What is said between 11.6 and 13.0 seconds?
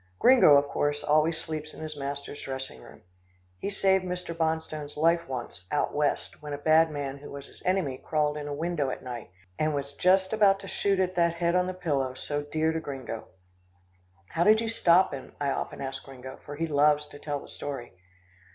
the pillow so dear to